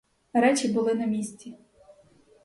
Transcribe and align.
Речі 0.33 0.67
були 0.67 0.93
на 0.93 1.05
місці. 1.05 1.57